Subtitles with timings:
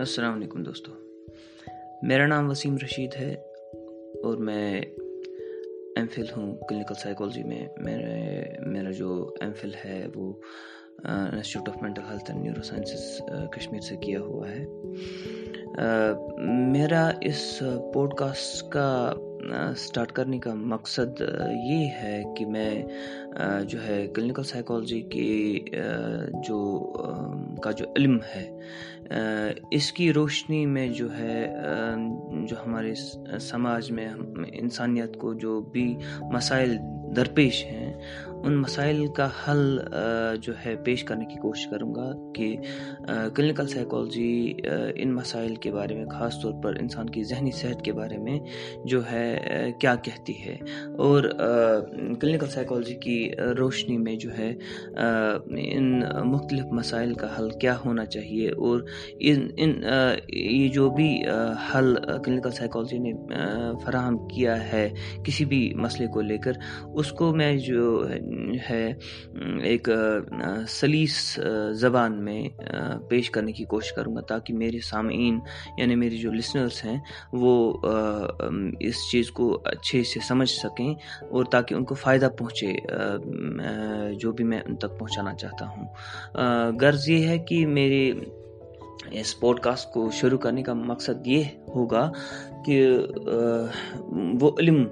[0.00, 0.92] السلام علیکم دوستو۔
[2.02, 3.34] میرا نام وسیم رشید ہے
[4.22, 4.80] اور میں
[5.96, 10.32] ایم فل ہوں کلینکل سائیکالوجی میں۔ میرے میرا جو ایم فل ہے وہ
[11.04, 14.66] institute of mental health and neuro sciences Kashmir سے کیا ہوا ہے۔
[16.72, 17.62] میرا اس
[17.94, 19.14] پوڈ کاسٹ کا
[19.48, 21.20] اسٹارٹ کرنے کا مقصد
[21.70, 22.82] یہ ہے کہ میں
[23.62, 25.64] جو ہے کلینکل سائیکالوجی کی
[26.48, 26.60] جو
[27.62, 28.46] کا جو علم ہے
[29.70, 31.46] اس کی روشنی میں جو ہے
[32.48, 32.94] جو ہمارے
[33.40, 34.08] سماج میں
[34.52, 35.94] انسانیت کو جو بھی
[36.32, 36.76] مسائل
[37.16, 37.89] درپیش ہیں
[38.44, 39.78] ان مسائل کا حل
[40.42, 42.56] جو ہے پیش کرنے کی کوشش کروں گا کہ
[43.34, 44.54] کلینکل سائیکالوجی
[44.94, 48.38] ان مسائل کے بارے میں، خاص طور پر انسان کی ذہنی صحت کے بارے میں
[48.84, 49.38] جو ہے
[49.80, 50.56] کیا کہتی ہے۔
[50.98, 51.22] اور
[52.20, 54.52] کلینکل سائیکالوجی کی روشنی میں جو ہے
[55.68, 58.80] ان مختلف مسائل کا حل کیا ہونا چاہیے۔ اور
[59.20, 59.82] ان ان
[60.28, 61.22] یہ جو بھی
[61.68, 63.12] حل کلینکل سائیکالوجی نے
[63.84, 64.88] فراہم کیا ہے
[65.24, 66.52] کسی بھی مسئلے کو لے کر،
[66.94, 67.89] اس کو میں جو
[68.70, 68.92] ہے،
[69.62, 69.88] ایک
[70.68, 71.18] سلیس
[71.72, 72.42] زبان میں
[73.08, 75.38] پیش کرنے کی کوشش کروں گا تاکہ میرے سامعین
[75.78, 76.98] یعنی میری جو لسنرس ہیں،
[77.32, 77.52] وہ
[78.80, 80.92] اس چیز کو اچھے سے سمجھ سکیں
[81.30, 82.72] اور تاکہ ان کو فائدہ پہنچے
[84.20, 85.86] جو بھی میں ان تک پہنچانا چاہتا ہوں۔
[86.80, 88.12] غرض یہ ہے کہ میرے
[89.10, 91.44] اس پوڈ کاسٹ کو شروع کرنے کا مقصد یہ
[91.74, 92.10] ہوگا
[92.64, 92.76] کہ
[94.40, 94.84] وہ علم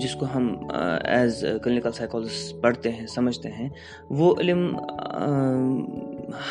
[0.00, 0.48] جس کو ہم
[1.04, 3.68] ایز کلینکل سائیکالوجسٹ پڑھتے ہیں، سمجھتے ہیں،
[4.10, 4.76] وہ علم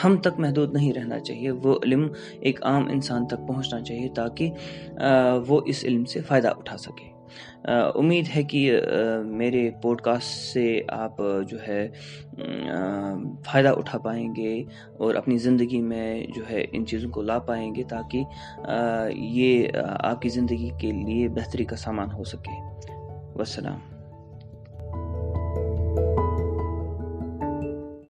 [0.04, 2.08] ہم تک محدود نہیں رہنا چاہیے۔ وہ علم
[2.40, 4.52] ایک عام انسان تک پہنچنا چاہیے تاکہ
[5.48, 7.10] وہ اس علم سے فائدہ اٹھا سکے۔
[7.96, 8.80] امید ہے کہ
[9.26, 11.90] میرے پوڈ کاسٹ سے آپ جو ہے
[13.46, 14.64] فائدہ اٹھا پائیں گے
[14.98, 18.24] اور اپنی زندگی میں جو ہے ان چیزوں کو لا پائیں گے تاکہ
[19.14, 19.68] یہ
[20.00, 22.62] آپ کی زندگی کے لیے بہتری کا سامان ہو سکے۔
[23.36, 24.01] والسلام۔